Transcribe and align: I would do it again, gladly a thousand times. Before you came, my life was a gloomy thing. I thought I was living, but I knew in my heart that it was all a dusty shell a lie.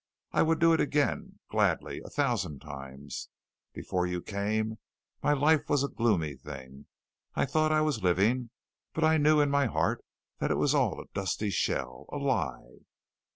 I 0.31 0.41
would 0.41 0.57
do 0.57 0.73
it 0.73 0.81
again, 0.81 1.37
gladly 1.51 2.01
a 2.03 2.09
thousand 2.09 2.59
times. 2.59 3.29
Before 3.71 4.07
you 4.07 4.19
came, 4.23 4.79
my 5.21 5.33
life 5.33 5.69
was 5.69 5.83
a 5.83 5.89
gloomy 5.89 6.35
thing. 6.35 6.87
I 7.35 7.45
thought 7.45 7.71
I 7.71 7.81
was 7.81 8.01
living, 8.01 8.49
but 8.95 9.03
I 9.03 9.19
knew 9.19 9.39
in 9.41 9.51
my 9.51 9.67
heart 9.67 10.03
that 10.39 10.49
it 10.49 10.57
was 10.57 10.73
all 10.73 10.99
a 10.99 11.05
dusty 11.13 11.51
shell 11.51 12.07
a 12.11 12.17
lie. 12.17 12.77